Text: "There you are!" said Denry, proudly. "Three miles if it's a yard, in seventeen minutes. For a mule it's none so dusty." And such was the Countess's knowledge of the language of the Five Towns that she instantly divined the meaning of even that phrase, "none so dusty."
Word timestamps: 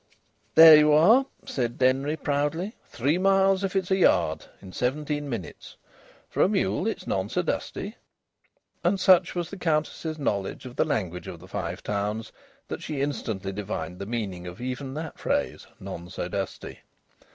"There 0.55 0.75
you 0.75 0.93
are!" 0.93 1.27
said 1.45 1.77
Denry, 1.77 2.17
proudly. 2.17 2.73
"Three 2.87 3.19
miles 3.19 3.63
if 3.63 3.75
it's 3.75 3.91
a 3.91 3.95
yard, 3.95 4.45
in 4.59 4.73
seventeen 4.73 5.29
minutes. 5.29 5.75
For 6.27 6.41
a 6.41 6.49
mule 6.49 6.87
it's 6.87 7.05
none 7.05 7.29
so 7.29 7.43
dusty." 7.43 7.97
And 8.83 8.99
such 8.99 9.35
was 9.35 9.51
the 9.51 9.57
Countess's 9.57 10.17
knowledge 10.17 10.65
of 10.65 10.75
the 10.75 10.85
language 10.85 11.27
of 11.27 11.39
the 11.39 11.47
Five 11.47 11.83
Towns 11.83 12.31
that 12.67 12.81
she 12.81 12.99
instantly 13.03 13.51
divined 13.51 13.99
the 13.99 14.07
meaning 14.07 14.47
of 14.47 14.59
even 14.59 14.95
that 14.95 15.19
phrase, 15.19 15.67
"none 15.79 16.09
so 16.09 16.27
dusty." 16.27 16.79